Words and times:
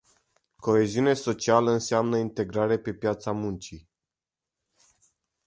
Coeziune 0.55 1.13
socială 1.13 1.71
înseamnă 1.71 2.17
integrare 2.17 2.79
pe 2.79 2.93
piața 2.93 3.31
muncii. 3.31 3.89